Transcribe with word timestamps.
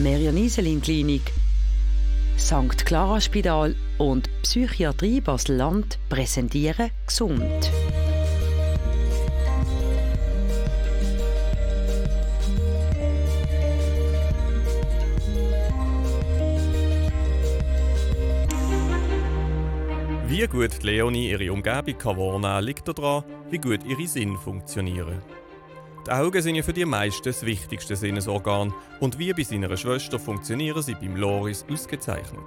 Merian 0.00 0.38
Iselin 0.38 0.80
Klinik, 0.80 1.30
St. 2.38 2.86
Clara 2.86 3.20
Spital 3.20 3.74
und 3.98 4.30
Psychiatrie 4.40 5.20
Basel-Land 5.20 5.98
präsentieren 6.08 6.90
gesund. 7.06 7.70
Wie 20.26 20.46
gut 20.46 20.82
Leonie 20.82 21.28
ihre 21.28 21.52
Umgebung 21.52 21.98
kann 21.98 22.16
wahrnehmen 22.16 22.64
liegt 22.64 22.88
daran, 22.88 23.24
wie 23.50 23.58
gut 23.58 23.84
ihre 23.84 24.06
Sinne 24.06 24.38
funktionieren. 24.38 25.39
Die 26.06 26.12
Augen 26.12 26.40
sind 26.40 26.54
ja 26.54 26.62
für 26.62 26.72
die 26.72 26.86
meisten 26.86 27.24
das 27.24 27.44
wichtigste 27.44 27.94
Sinnesorgan 27.94 28.72
und 29.00 29.18
wie 29.18 29.32
bei 29.34 29.42
seiner 29.42 29.76
Schwester 29.76 30.18
funktionieren 30.18 30.82
sie 30.82 30.94
beim 30.94 31.16
Loris 31.16 31.64
ausgezeichnet. 31.70 32.44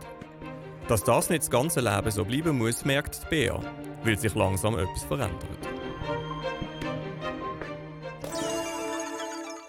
Dass 0.87 1.03
das 1.03 1.29
nicht 1.29 1.43
das 1.43 1.51
ganze 1.51 1.79
Leben 1.79 2.11
so 2.11 2.25
bleiben 2.25 2.57
muss, 2.57 2.83
merkt 2.83 3.29
Bea, 3.29 3.59
weil 4.03 4.17
sich 4.17 4.33
langsam 4.33 4.77
etwas 4.77 5.03
verändert. 5.03 5.69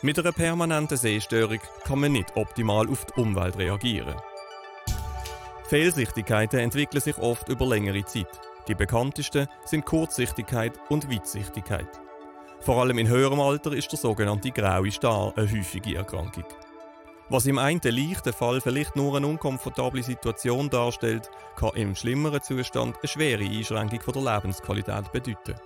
Mit 0.00 0.18
einer 0.18 0.32
permanenten 0.32 0.98
Sehstörung 0.98 1.60
kann 1.84 2.00
man 2.00 2.12
nicht 2.12 2.36
optimal 2.36 2.88
auf 2.88 3.06
die 3.06 3.20
Umwelt 3.20 3.56
reagieren. 3.58 4.16
Fehlsichtigkeiten 5.68 6.60
entwickeln 6.60 7.00
sich 7.00 7.16
oft 7.18 7.48
über 7.48 7.66
längere 7.66 8.04
Zeit. 8.04 8.28
Die 8.68 8.74
bekanntesten 8.74 9.46
sind 9.64 9.86
Kurzsichtigkeit 9.86 10.72
und 10.88 11.10
Weitsichtigkeit. 11.10 12.03
Vor 12.64 12.80
allem 12.80 12.96
in 12.96 13.08
höherem 13.08 13.40
Alter 13.40 13.74
ist 13.74 13.92
der 13.92 13.98
sogenannte 13.98 14.50
graue 14.50 14.90
Star 14.90 15.34
eine 15.36 15.52
häufige 15.52 15.96
Erkrankung. 15.96 16.44
Was 17.28 17.44
im 17.44 17.58
einen 17.58 17.82
leichten 17.84 18.32
Fall 18.32 18.58
vielleicht 18.62 18.96
nur 18.96 19.18
eine 19.18 19.26
unkomfortable 19.26 20.02
Situation 20.02 20.70
darstellt, 20.70 21.28
kann 21.56 21.76
im 21.76 21.94
schlimmeren 21.94 22.42
Zustand 22.42 22.96
eine 22.96 23.08
schwere 23.08 23.44
Einschränkung 23.44 24.00
von 24.00 24.14
der 24.14 24.36
Lebensqualität 24.36 25.12
bedeuten. 25.12 25.56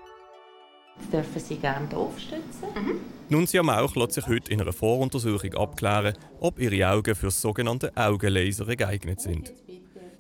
Dürfen 1.13 1.41
Sie 1.41 1.59
gerne 1.59 1.97
aufstützen. 1.97 2.69
Mhm. 2.75 3.01
Nunzia 3.29 3.63
Mauch 3.63 3.95
lässt 3.95 4.15
sich 4.15 4.27
heute 4.27 4.51
in 4.51 4.61
einer 4.61 4.73
Voruntersuchung 4.73 5.55
abklären, 5.55 6.15
ob 6.41 6.59
ihre 6.59 6.91
Augen 6.91 7.15
für 7.15 7.27
das 7.27 7.41
sogenannte 7.41 7.93
Augenlaser 7.95 8.75
geeignet 8.75 9.21
sind. 9.21 9.53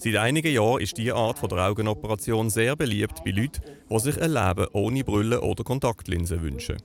Seit 0.01 0.15
einigen 0.15 0.53
Jahren 0.53 0.81
ist 0.81 0.97
diese 0.97 1.17
Art 1.17 1.43
der 1.51 1.59
Augenoperation 1.59 2.51
sehr 2.51 2.77
beliebt 2.77 3.25
bei 3.25 3.33
Leuten, 3.33 3.63
die 3.91 3.99
sich 3.99 4.23
ein 4.23 4.31
Leben 4.31 4.69
ohne 4.73 5.03
Brille 5.03 5.41
oder 5.41 5.65
Kontaktlinsen 5.65 6.41
wünschen. 6.41 6.77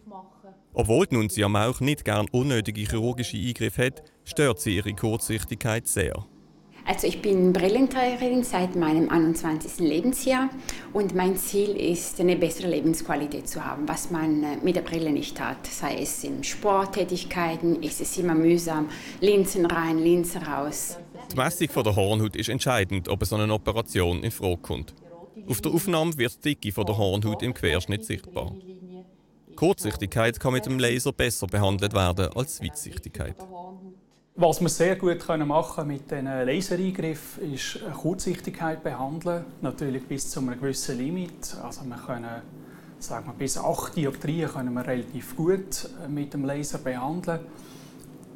Obwohl 0.74 1.06
Nunzia 1.12 1.48
Mauch 1.48 1.80
nicht 1.80 2.06
gern 2.06 2.28
unnötige 2.32 2.82
chirurgische 2.82 3.38
Eingriffe 3.38 3.86
hat, 3.86 4.04
stört 4.24 4.60
sie 4.60 4.78
ihre 4.78 4.94
Kurzsichtigkeit 4.94 5.88
sehr. 5.88 6.26
Also 6.86 7.06
ich 7.06 7.22
bin 7.22 7.54
Brillenträgerin 7.54 8.44
seit 8.44 8.76
meinem 8.76 9.10
21. 9.10 9.88
Lebensjahr 9.88 10.50
und 10.92 11.14
mein 11.14 11.38
Ziel 11.38 11.78
ist, 11.78 12.20
eine 12.20 12.36
bessere 12.36 12.68
Lebensqualität 12.68 13.48
zu 13.48 13.64
haben, 13.64 13.88
was 13.88 14.10
man 14.10 14.44
äh, 14.44 14.58
mit 14.64 14.76
der 14.76 14.82
Brille 14.82 15.12
nicht 15.12 15.40
hat. 15.40 15.66
Sei 15.68 16.00
es 16.02 16.24
in 16.24 16.44
Sporttätigkeiten, 16.44 17.82
ist 17.82 18.02
es 18.02 18.18
immer 18.18 18.36
mühsam, 18.36 18.90
Linsen 19.22 19.66
rein, 19.66 20.00
Linsen 20.00 20.42
raus. 20.42 20.98
Die 21.32 21.36
Messung 21.36 21.84
der 21.84 21.96
Hornhaut 21.96 22.36
ist 22.36 22.50
entscheidend, 22.50 23.10
ob 23.10 23.26
so 23.26 23.36
eine 23.36 23.54
Operation 23.54 24.24
in 24.24 24.32
Frage 24.32 24.58
kommt. 24.58 24.94
Auf 25.48 25.62
der 25.62 25.72
Aufnahme 25.72 26.18
wird 26.18 26.44
die 26.46 26.56
Dicke 26.56 26.84
der 26.84 26.98
Hornhaut 26.98 27.42
im 27.42 27.54
Querschnitt 27.54 28.06
sichtbar. 28.06 28.54
Kurzsichtigkeit 29.56 30.40
kann 30.40 30.54
mit 30.54 30.66
dem 30.66 30.80
Laser 30.80 31.12
besser 31.12 31.48
behandelt 31.48 31.94
werden 31.94 32.30
als 32.36 32.62
Weitsichtigkeit. 32.62 33.36
Was 34.36 34.62
wir 34.62 34.70
sehr 34.70 34.96
gut 34.96 35.28
machen 35.28 35.76
können 35.76 35.88
mit 35.88 36.10
diesen 36.10 36.26
Lasereingriffen 36.26 37.54
ist 37.54 37.80
Kurzsichtigkeit 38.02 38.84
behandeln, 38.84 39.46
natürlich 39.62 40.08
bis 40.08 40.30
zu 40.30 40.40
einem 40.40 40.60
gewissen 40.60 40.98
Limit. 40.98 41.56
Also 41.62 41.84
wir 41.86 41.98
können, 41.98 42.42
sagen 42.98 43.28
wir, 43.28 43.34
bis 43.34 43.58
8 43.58 43.96
Dioptrien 43.96 44.50
können 44.50 44.74
wir 44.74 44.88
relativ 44.88 45.36
gut 45.36 45.88
mit 46.10 46.34
dem 46.34 46.46
Laser 46.46 46.80
behandeln. 46.80 47.42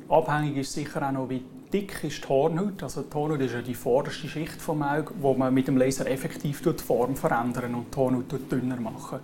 Abhängig 0.08 0.58
ist 0.58 0.74
sicher 0.74 1.08
auch 1.08 1.12
noch, 1.12 1.30
wie 1.30 1.44
dick 1.72 2.04
ist 2.04 2.24
die 2.24 2.28
Hornhaut. 2.28 2.82
Also 2.84 3.02
die 3.02 3.14
Hornhaut 3.14 3.42
ist 3.42 3.54
ja 3.54 3.62
die 3.62 3.74
vorderste 3.74 4.28
Schicht 4.28 4.62
vom 4.62 4.82
Auge, 4.82 5.14
wo 5.20 5.34
man 5.34 5.54
mit 5.54 5.68
dem 5.68 5.78
Laser 5.78 6.10
effektiv 6.10 6.62
die 6.62 6.84
Form 6.84 7.16
verändern 7.16 7.76
und 7.76 7.94
die 7.94 7.98
Hornhaut 7.98 8.52
dünner 8.52 8.78
machen. 8.78 9.20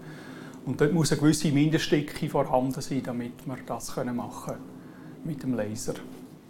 Und 0.66 0.80
dort 0.80 0.94
muss 0.94 1.12
eine 1.12 1.22
gewisse 1.22 1.52
Mindestdicke 1.52 2.30
vorhanden 2.30 2.80
sein, 2.80 3.04
damit 3.04 3.46
wir 3.46 3.58
das 3.66 3.96
machen 3.96 4.14
können 4.46 4.62
mit 5.26 5.44
dem 5.44 5.56
Laser. 5.56 5.96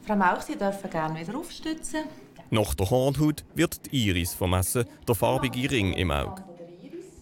Frau 0.05 0.15
Mauch, 0.15 0.41
Sie 0.41 0.57
dürfen 0.57 0.89
gerne 0.89 1.19
wieder 1.19 1.37
aufstützen. 1.37 2.01
Nach 2.49 2.73
der 2.73 2.89
Hornhaut 2.89 3.43
wird 3.55 3.91
die 3.91 4.09
Iris 4.09 4.33
vermessen, 4.33 4.85
der 5.07 5.15
farbige 5.15 5.71
Ring 5.71 5.93
im 5.93 6.11
Auge. 6.11 6.43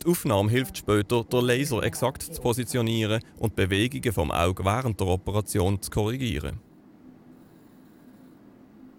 Die 0.04 0.10
Aufnahme 0.10 0.50
hilft 0.50 0.78
später, 0.78 1.24
den 1.24 1.46
Laser 1.46 1.84
exakt 1.84 2.24
zu 2.24 2.42
positionieren 2.42 3.22
und 3.38 3.56
Bewegungen 3.56 4.12
vom 4.12 4.32
Auge 4.32 4.66
während 4.66 5.00
der 5.00 5.08
Operation 5.08 5.82
zu 5.82 5.92
korrigieren. 5.92 6.60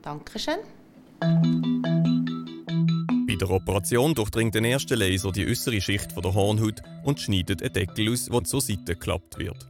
Dankeschön. 0.02 0.58
Bei 3.28 3.36
der 3.36 3.50
Operation 3.50 4.14
durchdringt 4.14 4.54
der 4.54 4.64
erste 4.64 4.96
Laser 4.96 5.30
die 5.30 5.46
äußere 5.46 5.80
Schicht 5.80 6.16
der 6.16 6.34
Hornhaut 6.34 6.82
und 7.04 7.20
schneidet 7.20 7.62
einen 7.62 7.72
Deckel 7.72 8.12
aus, 8.12 8.26
der 8.26 8.44
zur 8.44 8.60
Seite 8.60 8.96
geklappt 8.96 9.38
wird. 9.38 9.68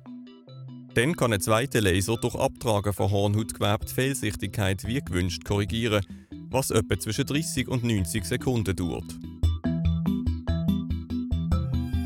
Dann 0.94 1.14
kann 1.16 1.32
ein 1.32 1.40
zweiter 1.40 1.80
Laser 1.80 2.16
durch 2.16 2.34
Abtragen 2.34 2.92
von 2.92 3.10
Hornhautgewebe 3.10 3.84
die 3.86 3.94
Fehlsichtigkeit 3.94 4.86
wie 4.86 5.00
gewünscht 5.00 5.44
korrigieren, 5.44 6.04
was 6.50 6.70
etwa 6.70 6.98
zwischen 6.98 7.26
30 7.26 7.68
und 7.68 7.84
90 7.84 8.24
Sekunden 8.24 8.74
dauert. 8.74 9.18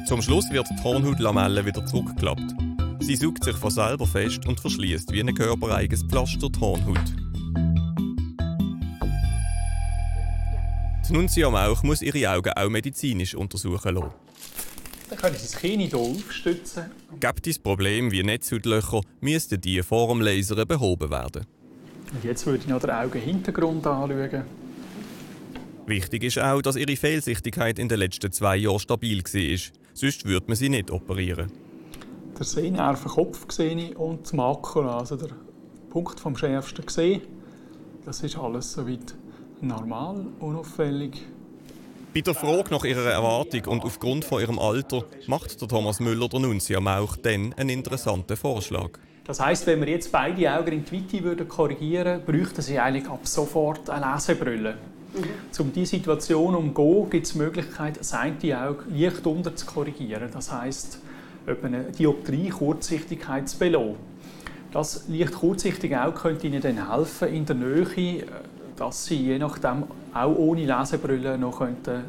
Zum 0.07 0.23
Schluss 0.23 0.51
wird 0.51 0.69
die 0.71 0.83
Hornhautlamelle 0.85 1.65
wieder 1.65 1.85
zurückgeklappt. 1.85 2.55
Sie 3.01 3.17
sucht 3.17 3.45
sich 3.45 3.57
von 3.57 3.71
selber 3.71 4.07
fest 4.07 4.47
und 4.47 4.61
verschließt 4.61 5.13
wie 5.13 5.21
ein 5.21 5.35
körpereigenes 5.35 6.05
Pflaster 6.05 6.49
die 6.49 6.61
Hornhaut. 6.61 7.26
Die 11.09 11.13
Nunzia 11.13 11.49
Mauch 11.49 11.85
muss 11.85 12.03
ihre 12.03 12.29
Augen 12.33 12.53
auch 12.57 12.69
medizinisch 12.69 13.37
untersuchen 13.37 13.95
lassen. 13.95 14.11
Dann 15.09 15.19
können 15.19 15.37
Sie 15.37 15.43
das 15.43 15.57
Kinn 15.57 15.79
hier 15.79 15.97
aufstützen. 15.97 16.87
Gibt 17.21 17.47
es 17.47 17.61
Probleme 17.61 18.11
wie 18.11 18.25
Netzhautlöcher, 18.25 19.03
müssten 19.21 19.61
die 19.61 19.83
vor 19.85 20.09
dem 20.09 20.21
Laser 20.21 20.67
behoben 20.67 21.11
werden. 21.11 21.47
Und 22.13 22.25
jetzt 22.25 22.45
würde 22.45 22.59
ich 22.59 22.67
noch 22.67 22.81
den 22.81 22.91
Augenhintergrund 22.91 23.87
anschauen. 23.87 24.45
Wichtig 25.87 26.25
ist 26.25 26.41
auch, 26.41 26.61
dass 26.61 26.75
ihre 26.75 26.97
Fehlsichtigkeit 26.97 27.79
in 27.79 27.89
den 27.89 28.01
letzten 28.01 28.33
zwei 28.33 28.57
Jahren 28.57 28.81
stabil 28.81 29.23
war. 29.23 29.59
Sonst 29.95 30.25
würde 30.25 30.47
man 30.49 30.57
sie 30.57 30.69
nicht 30.69 30.91
operieren. 30.91 31.53
Der 32.37 32.45
Sehnervenkopf 32.45 33.53
sehe 33.53 33.77
ich 33.77 33.97
und 33.97 34.25
das 34.25 34.33
Makula, 34.33 34.99
also 34.99 35.15
der 35.15 35.31
Punkt 35.89 36.19
vom 36.19 36.37
schärfsten 36.37 36.85
gesehen. 36.85 37.23
Das 38.05 38.25
ist 38.25 38.37
alles 38.37 38.73
soweit 38.73 39.15
normal, 39.61 40.27
unauffällig. 40.41 41.23
Bei 42.15 42.21
der 42.23 42.35
Frage 42.35 42.71
nach 42.71 42.85
ihrer 42.85 43.11
Erwartung 43.11 43.65
und 43.67 43.85
aufgrund 43.85 44.25
von 44.25 44.41
ihrem 44.41 44.59
Alter 44.59 45.05
macht 45.27 45.61
der 45.61 45.69
Thomas 45.69 46.01
Müller 46.01 46.29
der 46.29 46.41
Nunzia 46.41 46.81
Mauch 46.81 47.17
dann 47.17 47.53
einen 47.55 47.69
interessanten 47.69 48.37
Vorschlag. 48.37 48.91
Das 49.27 49.41
heißt, 49.41 49.67
wenn 49.67 49.81
wir 49.81 49.89
jetzt 49.89 50.13
beide 50.13 50.51
Augen 50.57 50.73
in 50.73 50.85
die 50.85 50.93
Weite 50.93 51.25
würden 51.25 51.49
korrigieren 51.49 52.23
würden, 52.25 52.41
bräuchten 52.41 52.63
sie 52.63 52.79
eigentlich 52.79 53.09
ab 53.09 53.27
sofort 53.27 53.91
eine 53.91 54.15
Lesebrille. 54.15 54.75
Mhm. 55.15 55.61
Um 55.61 55.73
diese 55.73 55.97
Situation 55.97 56.55
umzugehen, 56.55 57.11
gibt 57.11 57.27
es 57.27 57.33
die 57.33 57.39
Möglichkeit, 57.39 57.99
das 57.99 58.13
eine 58.13 58.37
Auge 58.67 58.85
leicht 58.89 59.27
unter 59.27 59.55
zu 59.57 59.67
korrigieren. 59.67 60.31
Das 60.33 60.53
heisst, 60.53 61.01
eine 61.63 61.85
Dioptrie, 61.93 62.51
Kurzsichtigkeit 62.51 63.49
zu 63.49 63.59
belassen. 63.59 63.97
Das 64.73 65.05
leicht 65.09 65.33
kurzsichtige 65.33 66.03
Auge 66.03 66.19
könnte 66.19 66.47
Ihnen 66.47 66.61
dann 66.61 66.91
helfen, 66.91 67.29
in 67.29 67.47
der 67.47 67.57
Nähe 67.57 68.25
dass 68.77 69.07
sie 69.07 69.17
je 69.17 69.39
nachdem 69.39 69.85
auch 70.15 70.35
ohne 70.37 70.65
Lesebrille 70.65 71.39
noch 71.39 71.61
lesen 71.61 71.83
könnten. 71.85 72.05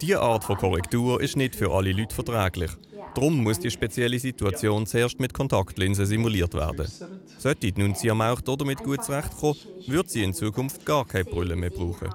Diese 0.00 0.20
Art 0.20 0.44
von 0.44 0.56
Korrektur 0.56 1.20
ist 1.20 1.36
nicht 1.36 1.54
für 1.54 1.70
alle 1.70 1.92
Leute 1.92 2.14
verträglich. 2.14 2.70
Darum 3.14 3.42
muss 3.42 3.58
die 3.58 3.70
spezielle 3.70 4.18
Situation 4.18 4.86
zuerst 4.86 5.20
mit 5.20 5.34
Kontaktlinsen 5.34 6.06
simuliert 6.06 6.54
werden. 6.54 6.90
Sollte 7.38 7.70
die 7.70 7.80
Nunzia 7.80 8.14
Mauch 8.14 8.40
damit 8.40 8.82
gut 8.82 9.04
zurechtkommen, 9.04 9.56
wird 9.86 10.08
sie 10.08 10.24
in 10.24 10.32
Zukunft 10.32 10.86
gar 10.86 11.04
keine 11.04 11.24
Brille 11.24 11.54
mehr 11.56 11.70
brauchen. 11.70 12.08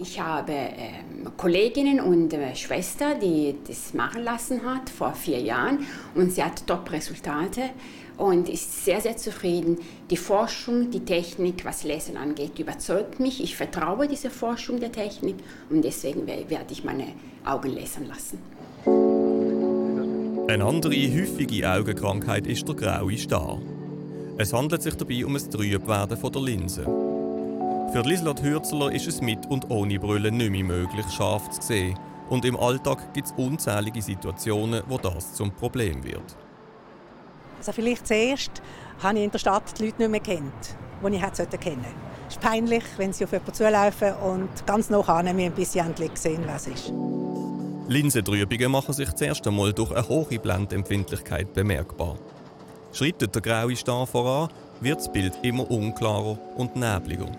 Ich 0.00 0.20
habe 0.20 0.52
äh, 0.52 1.02
Kolleginnen 1.36 1.98
und 1.98 2.32
äh, 2.32 2.54
Schwester, 2.54 3.16
die 3.16 3.56
das 3.66 3.94
machen 3.94 4.22
lassen 4.22 4.64
hat 4.64 4.88
vor 4.88 5.12
vier 5.12 5.40
Jahren 5.40 5.84
und 6.14 6.30
sie 6.30 6.44
hat 6.44 6.64
Top-Resultate 6.68 7.70
und 8.18 8.48
ist 8.48 8.84
sehr, 8.84 9.00
sehr 9.00 9.16
zufrieden. 9.16 9.78
Die 10.10 10.16
Forschung, 10.16 10.90
die 10.90 11.04
Technik, 11.04 11.64
was 11.64 11.84
Lesen 11.84 12.16
angeht, 12.16 12.58
überzeugt 12.58 13.20
mich. 13.20 13.42
Ich 13.42 13.56
vertraue 13.56 14.08
dieser 14.08 14.30
Forschung 14.30 14.80
der 14.80 14.92
Technik 14.92 15.36
und 15.70 15.82
deswegen 15.82 16.26
werde 16.26 16.72
ich 16.72 16.84
meine 16.84 17.06
Augen 17.44 17.70
lesen 17.70 18.06
lassen. 18.08 18.38
Eine 20.48 20.64
andere 20.64 20.94
häufige 20.94 21.70
Augenkrankheit 21.70 22.46
ist 22.46 22.66
der 22.66 22.74
graue 22.74 23.16
Star. 23.16 23.60
Es 24.36 24.52
handelt 24.52 24.82
sich 24.82 24.94
dabei 24.94 25.24
um 25.24 25.36
ein 25.36 25.50
Trübwerden 25.50 26.18
der 26.32 26.42
Linse. 26.42 26.84
Für 27.92 28.02
Liselot 28.02 28.42
Hürzeler 28.42 28.92
ist 28.92 29.06
es 29.06 29.20
mit 29.20 29.46
und 29.46 29.70
ohne 29.70 29.98
Brille 29.98 30.30
nicht 30.30 30.50
mehr 30.50 30.64
möglich, 30.64 31.06
scharf 31.10 31.48
zu 31.50 31.62
sehen. 31.62 31.98
Und 32.28 32.44
im 32.44 32.56
Alltag 32.56 33.14
gibt 33.14 33.28
es 33.28 33.34
unzählige 33.36 34.02
Situationen, 34.02 34.82
wo 34.88 34.98
das 34.98 35.34
zum 35.34 35.50
Problem 35.52 36.04
wird. 36.04 36.36
Also 37.58 37.72
vielleicht 37.72 38.06
zuerst 38.06 38.62
habe 39.02 39.18
ich 39.18 39.24
in 39.24 39.30
der 39.30 39.38
Stadt 39.38 39.78
die 39.78 39.86
Leute 39.86 39.98
nicht 39.98 40.10
mehr 40.10 40.20
kennt, 40.20 40.76
die 41.02 41.14
ich 41.14 41.22
hätte 41.22 41.58
kennen 41.58 41.82
sollte. 41.82 42.08
Es 42.28 42.34
ist 42.34 42.40
peinlich, 42.40 42.84
wenn 42.98 43.12
sie 43.12 43.24
auf 43.24 43.32
jemanden 43.32 43.54
zulaufen 43.54 44.12
und 44.14 44.66
ganz 44.66 44.90
nah 44.90 45.22
mir 45.32 45.46
ein 45.46 45.52
bisschen 45.52 45.94
sehen, 46.14 46.44
was 46.46 46.66
ist. 46.66 46.92
Linsentrübungen 47.88 48.70
machen 48.70 48.92
sich 48.92 49.10
zuerst 49.14 49.46
einmal 49.46 49.72
durch 49.72 49.92
eine 49.92 50.06
hohe 50.06 50.38
Blendempfindlichkeit 50.38 51.54
bemerkbar. 51.54 52.18
Schreitet 52.92 53.34
der 53.34 53.42
graue 53.42 53.74
Star 53.76 54.06
voran, 54.06 54.50
wird 54.80 54.98
das 54.98 55.10
Bild 55.10 55.38
immer 55.42 55.70
unklarer 55.70 56.38
und 56.56 56.76
nebliger. 56.76 57.32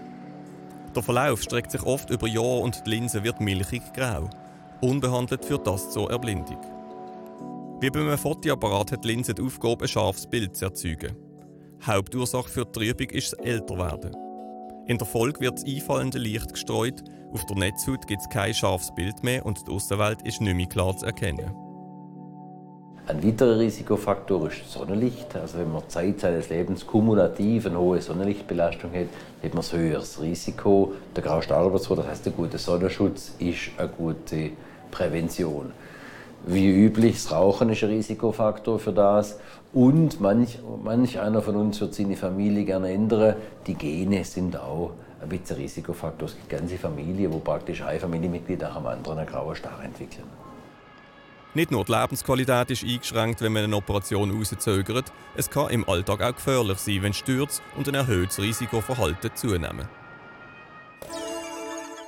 Der 0.96 1.04
Verlauf 1.04 1.44
streckt 1.44 1.72
sich 1.72 1.84
oft 1.84 2.10
über 2.10 2.28
Jahre 2.28 2.60
und 2.60 2.84
die 2.86 2.90
Linse 2.90 3.24
wird 3.24 3.40
milchig 3.40 3.84
grau. 3.94 4.28
Unbehandelt 4.82 5.46
führt 5.46 5.68
das 5.68 5.92
zur 5.92 6.10
Erblindung. 6.10 6.58
Wie 7.82 7.90
bei 7.90 8.02
einem 8.02 8.18
Fotoapparat 8.18 8.92
hat 8.92 9.06
Linse 9.06 9.34
die 9.34 9.42
Aufgabe, 9.42 9.86
ein 9.86 9.88
scharfes 9.88 10.28
Bild 10.28 10.54
zu 10.54 10.66
erzeugen. 10.66 11.16
Hauptursache 11.88 12.50
für 12.50 12.66
die 12.66 12.72
Trübung 12.74 13.10
ist 13.12 13.32
das 13.32 13.40
Älterwerden. 13.40 14.14
In 14.88 14.98
der 14.98 15.08
Folge 15.08 15.40
wird 15.40 15.54
das 15.54 15.66
einfallende 15.66 16.18
Licht 16.18 16.52
gestreut, 16.52 17.02
auf 17.32 17.46
der 17.46 17.56
Netzhaut 17.56 18.06
gibt 18.06 18.22
es 18.22 18.30
kein 18.30 18.54
scharfes 18.54 18.94
Bild 18.96 19.24
mehr 19.24 19.46
und 19.46 19.66
die 19.66 19.72
Außenwelt 19.72 20.24
ist 20.24 20.42
nicht 20.42 20.56
mehr 20.56 20.66
klar 20.66 20.98
zu 20.98 21.06
erkennen. 21.06 21.56
Ein 23.08 23.26
weiterer 23.26 23.58
Risikofaktor 23.58 24.50
ist 24.50 24.70
Sonnenlicht. 24.70 25.34
Also 25.38 25.60
wenn 25.60 25.72
man 25.72 25.88
Zeit 25.88 26.20
seines 26.20 26.50
Lebens 26.50 26.86
kumulativ 26.86 27.66
eine 27.66 27.80
hohe 27.80 28.02
Sonnenlichtbelastung 28.02 28.92
hat, 28.92 29.08
hat 29.42 29.54
man 29.54 29.64
ein 29.64 29.80
höheres 29.80 30.22
Risiko. 30.22 30.94
Der 31.16 31.24
graue 31.24 31.42
Stahlarbeit, 31.42 31.90
das 31.90 32.08
heißt, 32.08 32.26
der 32.26 32.34
gute 32.34 32.58
Sonnenschutz 32.58 33.32
ist 33.40 33.72
eine 33.78 33.88
gute 33.88 34.52
Prävention. 34.92 35.72
Wie 36.46 36.70
üblich, 36.70 37.16
das 37.16 37.32
Rauchen 37.32 37.70
ist 37.70 37.84
ein 37.84 37.90
Risikofaktor 37.90 38.80
für 38.80 38.94
das. 38.94 39.40
Und 39.74 40.20
manch, 40.20 40.60
manch 40.84 41.20
einer 41.20 41.42
von 41.42 41.56
uns 41.56 41.80
wird 41.82 41.94
seine 41.94 42.16
Familie 42.16 42.66
gerne 42.66 42.92
ändern. 42.92 43.36
Die 43.68 43.76
Gene 43.76 44.24
sind 44.24 44.58
auch 44.58 44.92
ein 45.22 45.30
bisschen 45.30 45.58
Risikofaktor. 45.58 46.30
Es 46.30 46.36
gibt 46.36 46.50
ganze 46.50 46.78
Familien, 46.78 47.32
wo 47.34 47.40
praktisch 47.40 47.82
ein 47.82 48.00
Familienmitglied 48.00 48.62
nach 48.62 48.78
dem 48.78 48.88
anderen 48.88 49.20
einen 49.20 49.28
grauen 49.28 49.56
Star 49.56 49.84
entwickeln. 49.84 50.26
Nicht 51.56 51.72
nur 51.72 51.84
die 51.84 51.92
Lebensqualität 51.92 52.72
ist 52.72 52.84
eingeschränkt, 52.84 53.42
wenn 53.42 53.52
man 53.52 53.64
eine 53.64 53.76
Operation 53.76 54.32
rauszögert, 54.32 55.12
es 55.36 55.50
kann 55.50 55.70
im 55.70 55.88
Alltag 55.90 56.22
auch 56.22 56.36
gefährlich 56.36 56.78
sein, 56.78 57.02
wenn 57.02 57.14
Stürze 57.14 57.62
und 57.76 57.88
ein 57.88 57.96
erhöhtes 57.96 58.40
Risikoverhalten 58.40 59.32
zunehmen. 59.34 59.99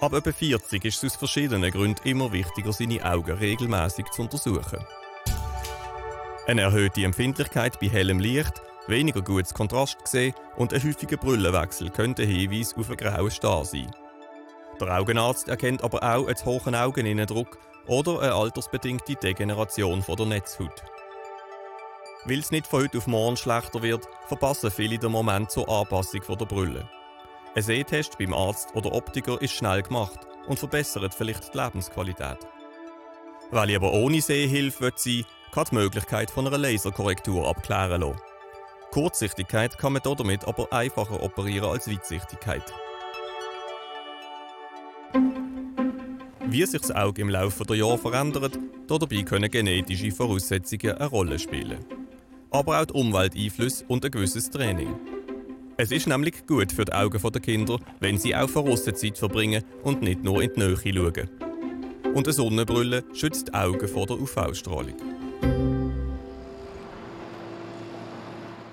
Ab 0.01 0.13
etwa 0.13 0.31
40 0.31 0.83
ist 0.83 1.03
es 1.03 1.13
aus 1.13 1.15
verschiedenen 1.15 1.69
Gründen 1.69 2.07
immer 2.07 2.31
wichtiger, 2.31 2.73
seine 2.73 3.05
Augen 3.05 3.37
regelmäßig 3.37 4.07
zu 4.09 4.23
untersuchen. 4.23 4.83
Eine 6.47 6.61
erhöhte 6.61 7.03
Empfindlichkeit 7.03 7.79
bei 7.79 7.87
hellem 7.87 8.17
Licht, 8.17 8.63
weniger 8.87 9.21
gutes 9.21 9.53
Kontrast 9.53 10.03
gesehen 10.03 10.33
und 10.55 10.73
ein 10.73 10.83
häufiger 10.83 11.17
Brüllenwechsel 11.17 11.91
könnte 11.91 12.23
Hinweis 12.23 12.75
auf 12.75 12.89
einen 12.89 12.97
grauen 12.97 13.29
Star 13.29 13.63
sein. 13.63 13.91
Der 14.79 14.97
Augenarzt 14.97 15.49
erkennt 15.49 15.83
aber 15.83 16.01
auch 16.01 16.25
einen 16.25 16.45
hohen 16.45 16.73
Augeninnendruck 16.73 17.59
oder 17.85 18.21
eine 18.21 18.33
altersbedingte 18.33 19.13
Degeneration 19.17 20.03
der 20.07 20.25
Netzhaut. 20.25 20.83
Weil 22.25 22.39
es 22.39 22.49
nicht 22.49 22.65
von 22.65 22.81
heute 22.81 22.97
auf 22.97 23.05
morgen 23.05 23.37
schlechter 23.37 23.83
wird, 23.83 24.07
verpassen 24.27 24.71
viele 24.71 24.97
den 24.97 25.11
Moment 25.11 25.51
zur 25.51 25.69
Anpassung 25.69 26.21
der 26.27 26.45
Brille. 26.47 26.89
Ein 27.53 27.63
Sehtest 27.63 28.17
beim 28.17 28.33
Arzt 28.33 28.69
oder 28.75 28.93
Optiker 28.93 29.41
ist 29.41 29.51
schnell 29.51 29.81
gemacht 29.81 30.19
und 30.47 30.57
verbessert 30.57 31.13
vielleicht 31.13 31.53
die 31.53 31.57
Lebensqualität. 31.57 32.37
Weil 33.49 33.71
ich 33.71 33.75
aber 33.75 33.91
ohne 33.91 34.21
Sehhilfe 34.21 34.93
sein 34.95 35.25
kann 35.51 35.65
die 35.69 35.75
Möglichkeit 35.75 36.31
von 36.31 36.47
einer 36.47 36.57
Laserkorrektur 36.57 37.45
abklären 37.45 37.99
lassen. 37.99 38.21
Kurzsichtigkeit 38.91 39.77
kann 39.77 39.93
man 39.93 40.01
damit 40.01 40.47
aber 40.47 40.71
einfacher 40.71 41.21
operieren 41.21 41.69
als 41.69 41.89
Weitsichtigkeit. 41.89 42.63
Wie 46.47 46.65
sich 46.65 46.81
das 46.81 46.91
Auge 46.91 47.21
im 47.21 47.29
Laufe 47.29 47.65
der 47.65 47.75
Jahre 47.75 47.97
verändert, 47.97 48.57
dabei 48.87 49.23
können 49.23 49.51
genetische 49.51 50.11
Voraussetzungen 50.11 50.95
eine 50.95 51.09
Rolle 51.09 51.37
spielen. 51.37 51.83
Aber 52.49 52.79
auch 52.79 52.85
die 52.85 52.93
Umwelteinflüsse 52.93 53.83
und 53.89 54.05
ein 54.05 54.11
gewisses 54.11 54.49
Training. 54.49 54.95
Es 55.81 55.89
ist 55.89 56.05
nämlich 56.05 56.45
gut 56.45 56.71
für 56.71 56.85
die 56.85 56.93
Augen 56.93 57.19
der 57.19 57.41
Kinder, 57.41 57.79
wenn 57.99 58.19
sie 58.19 58.35
auch 58.35 58.47
Zeit 58.47 59.17
verbringen 59.17 59.63
und 59.81 60.03
nicht 60.03 60.23
nur 60.23 60.43
in 60.43 60.53
die 60.53 60.59
Nähe 60.59 60.77
schauen. 60.77 61.27
Und 62.13 62.27
eine 62.27 62.33
Sonnenbrille 62.33 63.03
schützt 63.15 63.47
die 63.47 63.53
Augen 63.55 63.87
vor 63.87 64.05
der 64.05 64.21
UV-Strahlung. 64.21 64.93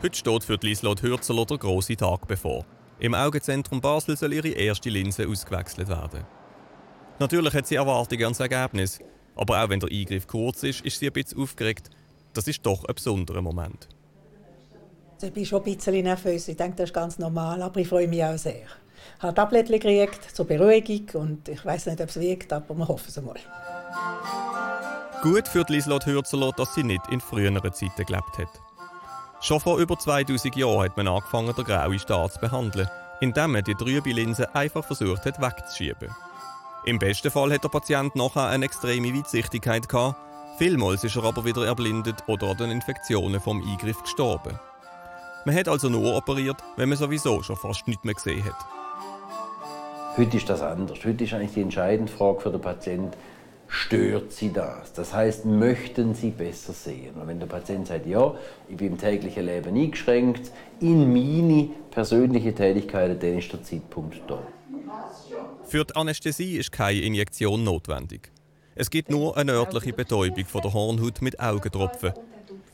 Heute 0.03 0.19
steht 0.19 0.45
für 0.45 0.59
Lieslot 0.61 1.01
Hürzeler 1.01 1.47
der 1.47 1.57
grosse 1.57 1.97
Tag 1.97 2.29
bevor. 2.29 2.67
Im 2.99 3.15
Augenzentrum 3.15 3.81
Basel 3.81 4.15
soll 4.15 4.35
ihre 4.35 4.49
erste 4.49 4.91
Linse 4.91 5.27
ausgewechselt 5.27 5.89
werden. 5.89 6.27
Natürlich 7.19 7.55
hat 7.55 7.67
sie 7.67 7.77
Erwartungen 7.77 8.25
ans 8.25 8.41
Ergebnis, 8.41 8.99
aber 9.35 9.65
auch 9.65 9.71
wenn 9.71 9.81
der 9.81 9.91
Eingriff 9.91 10.27
kurz 10.27 10.63
ist, 10.63 10.83
ist 10.83 10.99
sie 10.99 11.07
ein 11.07 11.15
bisschen 11.15 11.41
aufgeregt. 11.41 11.89
Das 12.35 12.47
ist 12.47 12.67
doch 12.67 12.85
ein 12.85 12.95
besonderer 12.95 13.41
Moment. 13.41 13.89
Ich 15.21 15.33
bin 15.33 15.45
schon 15.45 15.65
ein 15.65 15.77
bisschen 15.77 16.03
nervös. 16.05 16.47
Ich 16.49 16.57
denke, 16.57 16.77
das 16.77 16.91
ist 16.91 16.95
ganz 16.95 17.19
normal, 17.19 17.61
aber 17.63 17.81
ich 17.81 17.89
freue 17.89 18.07
mich 18.07 18.23
auch 18.23 18.39
sehr. 18.39 18.67
Ich 19.17 19.23
habe 19.23 19.35
Tabletten 19.35 19.73
gekriegt 19.73 20.35
zur 20.35 20.47
Beruhigung 20.47 21.23
und 21.23 21.49
ich 21.49 21.65
weiß 21.65 21.87
nicht, 21.87 22.01
ob 22.01 22.09
es 22.09 22.21
wirkt, 22.21 22.53
aber 22.53 22.75
wir 22.77 22.87
hoffen 22.87 23.09
es 23.09 23.21
mal. 23.21 23.35
Gut 25.23 25.49
für 25.49 25.65
Lieslot 25.69 26.07
Hürzeler, 26.07 26.53
dass 26.57 26.75
sie 26.75 26.85
nicht 26.85 27.03
in 27.11 27.21
früheren 27.21 27.73
Zeiten 27.73 28.05
gelebt 28.05 28.39
hat. 28.39 28.61
Schon 29.41 29.59
vor 29.59 29.79
über 29.79 29.99
2000 29.99 30.55
Jahren 30.55 30.85
hat 30.85 30.97
man 30.97 31.09
angefangen, 31.09 31.55
den 31.55 31.65
grauen 31.65 31.99
Star 31.99 32.31
zu 32.31 32.39
behandeln, 32.39 32.89
indem 33.21 33.53
man 33.53 33.65
die 33.65 33.75
trübe 33.75 34.11
Linse 34.11 34.55
einfach 34.55 34.85
versucht 34.85 35.25
hat 35.27 35.41
wegzuschieben. 35.41 36.15
Im 36.85 37.01
besten 37.01 37.33
Fall 37.33 37.53
hat 37.53 37.65
der 37.65 37.69
Patient 37.69 38.15
nachher 38.15 38.47
eine 38.47 38.67
extreme 38.67 39.13
Weitsichtigkeit 39.13 39.89
gehabt, 39.89 40.17
vielmals 40.59 41.03
ist 41.03 41.17
er 41.17 41.25
aber 41.25 41.45
wieder 41.45 41.67
erblindet 41.67 42.23
oder 42.29 42.49
an 42.49 42.57
den 42.57 42.71
Infektionen 42.71 43.41
vom 43.41 43.63
Eingriff 43.69 44.01
gestorben. 44.03 44.59
Man 45.49 45.57
hat 45.57 45.67
also 45.67 45.89
nur 45.89 46.15
operiert, 46.15 46.59
wenn 46.77 46.91
man 46.91 46.99
sowieso 46.99 47.43
schon 47.43 47.57
fast 47.57 47.89
nichts 47.89 48.05
mehr 48.05 48.13
gesehen 48.13 48.45
hat. 48.45 48.67
Heute 50.19 50.37
ist 50.37 50.47
das 50.47 50.61
anders. 50.61 50.99
Heute 51.03 51.25
ist 51.25 51.33
eigentlich 51.33 51.55
die 51.55 51.63
entscheidende 51.63 52.13
Frage 52.13 52.41
für 52.41 52.51
den 52.51 52.61
Patienten, 52.61 53.17
stört 53.67 54.31
Sie 54.31 54.53
das? 54.53 54.93
Das 54.93 55.15
heißt, 55.15 55.47
möchten 55.47 56.15
Sie 56.15 56.33
besser 56.33 56.75
sehen? 56.75 57.15
Und 57.15 57.29
wenn 57.29 57.41
der 57.41 57.47
Patient 57.47 57.87
sagt, 57.87 58.05
ja, 58.05 58.35
ich 58.69 58.77
bin 58.77 58.89
im 58.89 58.99
täglichen 58.99 59.47
Leben 59.47 59.75
eingeschränkt, 59.75 60.53
in 60.81 61.15
meine 61.15 61.71
persönliche 61.93 62.55
Tätigkeiten, 62.55 63.19
dann 63.19 63.39
ist 63.39 63.51
der 63.51 63.63
Zeitpunkt 63.63 64.21
da. 64.29 64.43
Für 65.65 65.87
die 65.87 65.97
Anästhesie 65.97 66.59
ist 66.59 66.73
keine 66.73 67.01
Injektion 67.01 67.65
notwendig. 67.65 68.31
Es 68.75 68.91
gibt 68.91 69.11
nur 69.11 69.35
eine 69.39 69.53
örtliche 69.53 69.95
Betäubung 69.95 70.45
von 70.45 70.61
der 70.61 70.75
Hornhaut 70.75 71.23
mit 71.23 71.41
Augentropfen. 71.41 72.13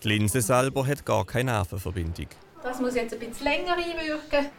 Die 0.03 0.09
Linse 0.09 0.41
selber 0.41 0.85
hat 0.85 1.07
gar 1.07 1.25
keine 1.25 1.53
Nervenverbindung. 1.53 2.27
Das 2.65 2.81
muss 2.81 2.95
jetzt 2.95 3.13
ein 3.13 3.21
bisschen 3.21 3.45
länger 3.45 3.75
einwirken. 3.75 4.51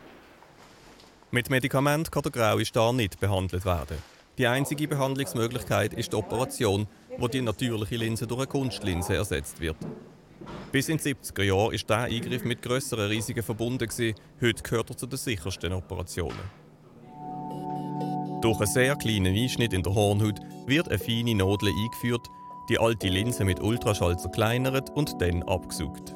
Mit 1.32 1.50
Medikament 1.50 2.12
kann 2.12 2.22
der 2.22 2.32
graue 2.32 2.64
Star 2.64 2.94
nicht 2.94 3.20
behandelt 3.20 3.66
werden. 3.66 3.98
Die 4.38 4.46
einzige 4.46 4.88
Behandlungsmöglichkeit 4.88 5.92
ist 5.96 6.14
die 6.14 6.16
Operation, 6.16 6.86
wo 7.18 7.28
die 7.28 7.42
natürliche 7.42 7.98
Linse 7.98 8.28
durch 8.28 8.42
eine 8.42 8.48
Kunstlinse 8.48 9.16
ersetzt 9.16 9.60
wird. 9.60 9.78
Bis 10.72 10.88
in 10.88 10.98
den 10.98 11.16
70er 11.16 11.42
Jahren 11.42 11.72
war 11.72 11.72
dieser 11.72 11.96
Eingriff 12.04 12.44
mit 12.44 12.62
grösseren 12.62 13.08
Risiken 13.08 13.42
verbunden. 13.42 13.90
Heute 14.40 14.62
gehört 14.62 14.92
er 14.92 14.98
zu 14.98 15.08
den 15.08 15.18
sichersten 15.18 15.74
Operationen. 15.74 16.38
Durch 18.42 18.60
einen 18.60 18.68
sehr 18.68 18.96
kleinen 18.98 19.36
Einschnitt 19.36 19.74
in 19.74 19.82
der 19.82 19.96
Hornhaut 19.96 20.40
wird 20.68 20.90
eine 20.90 21.00
feine 21.00 21.34
Nadel 21.34 21.70
eingeführt, 21.70 22.28
die 22.70 22.78
alte 22.78 23.08
Linse 23.08 23.46
mit 23.46 23.60
Ultraschall 23.60 24.20
zerkleinert 24.20 24.92
und 24.92 25.20
dann 25.20 25.42
abgesaugt. 25.42 26.14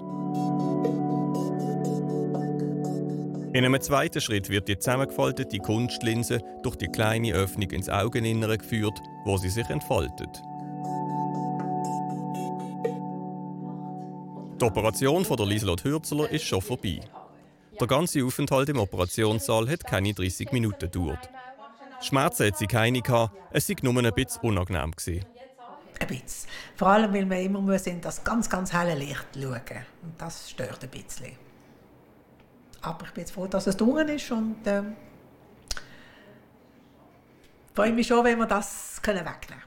In 3.60 3.66
einem 3.66 3.82
zweiten 3.82 4.22
Schritt 4.22 4.48
wird 4.48 4.70
die 4.70 4.80
zusammengefaltete 4.80 5.58
Kunstlinse 5.58 6.40
durch 6.64 6.78
die 6.78 6.88
kleine 6.88 7.34
Öffnung 7.34 7.70
ins 7.72 7.90
Augeninnere 7.90 8.58
geführt, 8.58 8.98
wo 9.26 9.36
sie 9.36 9.50
sich 9.50 9.70
entfaltet. 9.70 10.42
Die 14.62 14.64
Operation 14.64 15.26
von 15.26 15.36
der 15.36 15.46
Lieselot 15.46 15.84
Hürzeler 15.84 16.30
ist 16.30 16.46
schon 16.46 16.62
vorbei. 16.62 17.02
Der 17.78 17.88
ganze 17.88 18.24
Aufenthalt 18.24 18.70
im 18.70 18.80
Operationssaal 18.80 19.70
hat 19.70 19.84
keine 19.84 20.14
30 20.14 20.54
Minuten 20.54 20.90
gedauert. 20.90 21.30
Schmerzen 22.00 22.48
hat 22.48 22.58
sie 22.58 22.68
keine 22.68 23.02
gehabt, 23.02 23.36
es 23.52 23.68
war 23.68 23.76
nur 23.82 24.02
ein 24.02 24.14
bisschen 24.14 24.42
unangenehm. 24.42 24.92
Gewesen. 24.92 25.26
Ein 26.00 26.08
bisschen. 26.08 26.50
Vor 26.78 26.88
allem, 26.88 27.14
weil 27.14 27.30
wir 27.30 27.42
immer 27.42 27.86
in 27.86 28.00
das 28.00 28.24
ganz, 28.24 28.50
ganz 28.50 28.72
helle 28.72 28.96
Licht 28.96 29.28
schauen 29.34 29.84
Und 30.02 30.14
das 30.18 30.50
stört 30.50 30.82
ein 30.82 30.90
bisschen. 30.90 31.49
Aber 32.82 33.06
ich 33.06 33.12
bin 33.12 33.22
jetzt 33.22 33.32
froh, 33.32 33.48
dass 33.48 33.68
es 33.68 33.76
durch 33.78 34.08
ist 34.10 34.32
und 34.32 34.58
ähm, 34.66 34.96
freue 37.74 37.92
mich 37.92 38.08
schon, 38.08 38.24
wenn 38.24 38.38
wir 38.38 38.46
das 38.46 39.02
können 39.02 39.20
wegnehmen 39.20 39.42
können. 39.48 39.64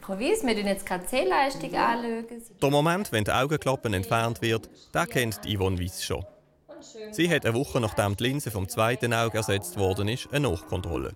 Provis, 0.00 0.44
wir 0.44 0.54
tun 0.54 0.66
jetzt 0.66 0.86
keine 0.86 1.04
C-Leistung 1.04 1.72
ja. 1.72 1.94
anschauen. 1.94 2.26
Der 2.62 2.70
Moment, 2.70 3.10
wenn 3.10 3.24
die 3.24 3.32
Augenklappe 3.32 3.88
entfernt 3.88 4.40
wird, 4.40 4.70
den 4.94 5.06
kennt 5.08 5.40
Yvonne 5.44 5.80
Weiss 5.80 6.04
schon. 6.04 6.24
Sie 7.10 7.28
hat 7.28 7.44
eine 7.44 7.54
Woche 7.54 7.80
nachdem 7.80 8.16
die 8.16 8.24
Linse 8.24 8.50
vom 8.50 8.68
zweiten 8.68 9.12
Auge 9.12 9.38
ersetzt 9.38 9.76
worden 9.76 10.08
ist, 10.08 10.32
eine 10.32 10.48
Nachkontrolle. 10.48 11.14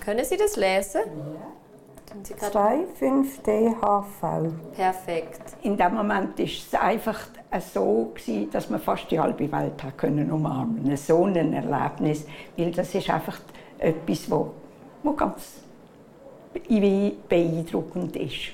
Können 0.00 0.24
Sie 0.24 0.36
das 0.36 0.56
lesen? 0.56 1.00
Ja. 1.06 1.55
25DHV. 2.24 4.52
Perfekt. 4.74 5.56
In 5.62 5.76
dem 5.76 5.94
Moment 5.94 6.38
war 6.38 6.44
es 6.44 6.74
einfach 6.74 7.18
so, 7.72 8.12
gewesen, 8.14 8.50
dass 8.50 8.70
man 8.70 8.80
fast 8.80 9.10
die 9.10 9.18
halbe 9.18 9.50
Welt 9.50 9.82
hat 9.82 9.98
können 9.98 10.30
umarmen 10.30 10.82
konnte. 10.82 10.96
So 10.96 11.24
ein 11.24 11.52
Erlebnis. 11.52 12.26
Weil 12.56 12.70
das 12.70 12.94
ist 12.94 13.10
einfach 13.10 13.38
etwas, 13.78 14.30
wo, 14.30 14.52
wo 15.02 15.12
ganz 15.12 15.60
beeindruckend 17.28 18.16
ist. 18.16 18.52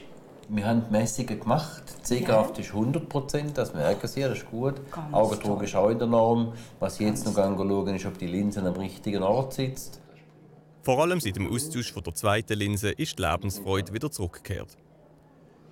Wir 0.48 0.66
haben 0.66 0.84
die 0.86 0.92
Messungen 0.92 1.40
gemacht. 1.40 1.82
Die 2.02 2.06
Sehkraft 2.06 2.58
ja. 2.58 2.64
ist 2.64 2.74
100 2.74 3.08
Prozent, 3.08 3.56
das 3.56 3.72
merken 3.72 4.06
Sie, 4.06 4.20
das 4.20 4.38
ist 4.38 4.50
gut. 4.50 4.74
Augendruck 5.10 5.62
ist 5.62 5.74
auch 5.74 5.88
in 5.88 5.98
der 5.98 6.08
Norm. 6.08 6.52
Was 6.78 7.00
ich 7.00 7.06
jetzt 7.06 7.24
noch 7.24 7.34
schauen, 7.34 7.94
ist, 7.94 8.06
ob 8.06 8.18
die 8.18 8.26
Linse 8.26 8.60
am 8.60 8.74
richtigen 8.74 9.22
Ort 9.22 9.54
sitzt. 9.54 10.00
Vor 10.82 11.00
allem 11.00 11.20
seit 11.20 11.36
dem 11.36 11.52
Austausch 11.52 11.92
von 11.92 12.02
der 12.02 12.14
zweiten 12.14 12.58
Linse 12.58 12.90
ist 12.90 13.16
die 13.18 13.22
Lebensfreude 13.22 13.92
wieder 13.92 14.10
zurückgekehrt. 14.10 14.76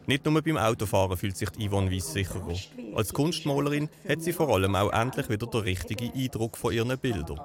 Nicht 0.07 0.25
nur 0.25 0.41
beim 0.41 0.57
Autofahren 0.57 1.17
fühlt 1.17 1.37
sich 1.37 1.49
Yvonne 1.51 1.91
Weiss 1.91 2.13
sicherer. 2.13 2.55
Als 2.95 3.13
Kunstmalerin 3.13 3.89
hat 4.09 4.23
sie 4.23 4.33
vor 4.33 4.49
allem 4.49 4.77
auch 4.77 4.93
endlich 4.93 5.29
wieder 5.29 5.47
den 5.49 5.61
richtigen 5.61 6.13
Eindruck 6.13 6.57
von 6.57 6.73
ihren 6.73 6.97
Bildern. 6.97 7.41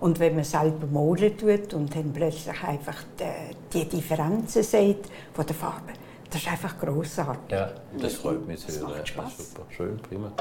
Und 0.00 0.18
wenn 0.18 0.34
man 0.34 0.44
selber 0.44 0.86
malen 0.86 1.36
tut 1.36 1.74
und 1.74 1.94
dann 1.94 2.12
plötzlich 2.12 2.62
einfach 2.62 3.02
die, 3.18 3.54
die 3.72 3.88
Differenzen 3.88 4.62
sieht 4.62 5.04
von 5.32 5.46
der 5.46 5.54
Farbe, 5.54 5.92
das 6.30 6.42
ist 6.42 6.48
einfach 6.48 6.78
grossartig. 6.78 7.50
Ja, 7.50 7.72
das 7.98 8.14
freut 8.14 8.46
mich 8.46 8.60
sehr. 8.60 8.86
Das 8.86 9.16
macht 9.16 9.38
Super, 9.38 9.66
schön, 9.70 9.96
prima. 9.98 10.32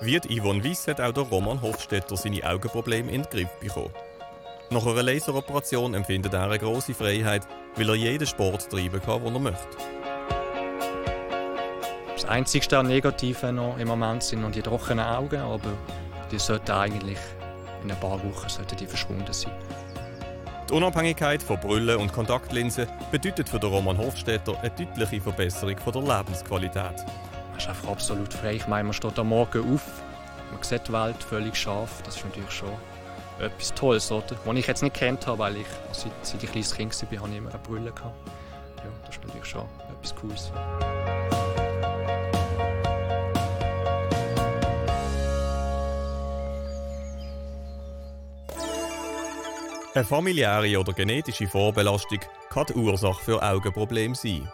Wie 0.00 0.18
Yvonne 0.18 0.62
Weiss 0.62 0.86
hat 0.86 1.00
auch 1.00 1.12
der 1.12 1.24
Roman 1.24 1.60
Hofstetter 1.60 2.16
seine 2.16 2.42
Augenprobleme 2.48 3.10
in 3.10 3.22
den 3.22 3.30
Griff 3.30 3.50
bekommen. 3.60 3.90
Nach 4.70 4.84
einer 4.84 5.02
Laseroperation 5.02 5.94
empfindet 5.94 6.34
er 6.34 6.42
eine 6.42 6.58
grosse 6.58 6.92
Freiheit, 6.92 7.48
weil 7.76 7.88
er 7.88 7.94
jeden 7.94 8.26
Sport 8.26 8.68
treiben 8.68 9.00
kann, 9.00 9.24
den 9.24 9.34
er 9.34 9.40
möchte. 9.40 9.76
Das 12.12 12.26
einzigste 12.26 12.82
Negative 12.82 13.50
noch 13.50 13.78
im 13.78 13.88
Moment 13.88 14.22
sind 14.22 14.42
noch 14.42 14.50
die 14.50 14.60
trockenen 14.60 15.06
Augen, 15.06 15.40
aber 15.40 15.72
die 16.30 16.38
sollten 16.38 16.72
eigentlich 16.72 17.18
in 17.82 17.90
ein 17.90 17.98
paar 17.98 18.22
Wochen 18.22 18.48
sollten 18.48 18.76
die 18.76 18.86
verschwunden 18.86 19.32
sein. 19.32 19.52
Die 20.68 20.74
Unabhängigkeit 20.74 21.42
von 21.42 21.58
Brüllen 21.58 21.96
und 21.96 22.12
Kontaktlinsen 22.12 22.88
bedeutet 23.10 23.48
für 23.48 23.58
den 23.58 23.70
Roman 23.70 23.96
Hofstetter 23.96 24.58
eine 24.60 24.70
deutliche 24.70 25.22
Verbesserung 25.22 25.76
der 25.76 26.18
Lebensqualität. 26.18 27.06
Man 27.48 27.56
ist 27.56 27.68
einfach 27.68 27.88
absolut 27.88 28.34
frei. 28.34 28.56
Ich 28.56 28.66
meine, 28.66 28.84
man 28.84 28.92
steht 28.92 29.18
am 29.18 29.30
Morgen 29.30 29.72
auf, 29.72 30.02
man 30.52 30.62
sieht 30.62 30.86
die 30.86 30.92
Welt 30.92 31.22
völlig 31.22 31.56
scharf. 31.56 32.02
Das 32.04 32.16
ist 32.16 32.24
natürlich 32.26 32.50
schon 32.50 32.68
etwas 33.40 33.74
Tolles, 33.74 34.10
oder? 34.10 34.36
Was 34.44 34.56
ich 34.56 34.66
jetzt 34.66 34.82
nicht 34.82 34.94
kennt 34.94 35.26
habe, 35.26 35.38
weil 35.38 35.56
ich 35.58 35.66
seit, 35.92 36.12
seit 36.22 36.42
ich 36.42 36.50
kleines 36.50 36.74
Kind 36.74 37.12
war, 37.12 37.20
habe 37.20 37.30
ich 37.30 37.38
immer 37.38 37.50
eine 37.50 37.58
Brille 37.60 37.92
gehabt. 37.92 38.14
Ja, 38.78 38.84
das 39.06 39.16
ist 39.16 39.24
natürlich 39.24 39.46
schon 39.46 39.64
etwas 39.90 40.14
Cooles. 40.14 40.52
Eine 49.94 50.04
familiäre 50.04 50.78
oder 50.78 50.92
genetische 50.92 51.48
Vorbelastung 51.48 52.20
kann 52.50 52.66
die 52.66 52.74
Ursache 52.74 53.24
für 53.24 53.42
Augenprobleme 53.42 54.14
sein. 54.14 54.48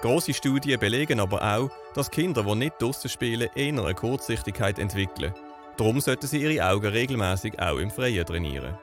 Grosse 0.00 0.32
Studien 0.32 0.80
belegen 0.80 1.20
aber 1.20 1.42
auch, 1.42 1.70
dass 1.94 2.10
Kinder, 2.10 2.42
die 2.44 2.54
nicht 2.54 2.80
draussen 2.80 3.10
spielen, 3.10 3.50
eher 3.54 3.84
eine 3.84 3.94
Kurzsichtigkeit 3.94 4.78
entwickeln 4.78 5.34
Darum 5.80 5.98
sollten 5.98 6.26
sie 6.26 6.42
ihre 6.42 6.62
Augen 6.70 6.88
regelmäßig 6.88 7.58
auch 7.58 7.78
im 7.78 7.90
Freien 7.90 8.26
trainieren. 8.26 8.76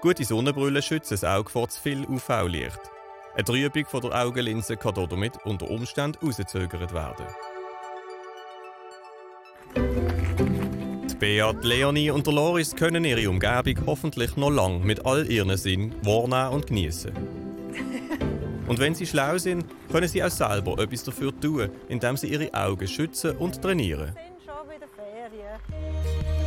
Gute 0.00 0.24
Sonnenbrille 0.24 0.80
schützen 0.80 1.12
das 1.12 1.24
Auge 1.24 1.50
vor 1.50 1.68
zu 1.68 1.78
viel 1.78 2.06
UV-Licht. 2.06 2.80
Eine 3.34 3.44
Trübung 3.44 3.84
von 3.84 4.00
der 4.00 4.24
Augenlinse 4.24 4.78
kann 4.78 4.94
damit 4.94 5.44
unter 5.44 5.68
Umständen 5.68 6.18
herausgezögert 6.22 6.94
werden. 6.94 7.26
Die 9.76 11.16
Beat, 11.16 11.62
Leonie 11.62 12.10
und 12.10 12.26
der 12.26 12.32
Loris 12.32 12.74
können 12.74 13.04
ihre 13.04 13.28
Umgebung 13.28 13.84
hoffentlich 13.84 14.38
noch 14.38 14.48
lange 14.48 14.78
mit 14.78 15.04
all 15.04 15.30
ihren 15.30 15.54
Sinnen 15.58 15.94
wahrnehmen 16.02 16.54
und 16.54 16.66
genießen. 16.66 17.12
Und 18.66 18.78
wenn 18.78 18.94
sie 18.94 19.06
schlau 19.06 19.36
sind, 19.36 19.66
können 19.92 20.08
sie 20.08 20.24
auch 20.24 20.30
selber 20.30 20.78
etwas 20.78 21.04
dafür 21.04 21.38
tun, 21.38 21.68
indem 21.90 22.16
sie 22.16 22.28
ihre 22.28 22.54
Augen 22.54 22.88
schützen 22.88 23.36
und 23.36 23.60
trainieren. 23.60 24.14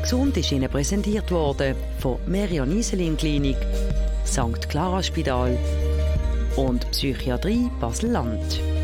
Gesund 0.07 0.37
ist 0.37 0.53
Ihnen 0.53 0.71
präsentiert 0.71 1.29
worden 1.31 1.75
von 1.99 2.17
Merion 2.27 2.71
Iselin 2.71 3.17
Klinik, 3.17 3.57
St. 4.25 4.69
Clara 4.69 5.03
Spital 5.03 5.57
und 6.55 6.89
Psychiatrie 6.91 7.69
Basel-Land. 7.81 8.76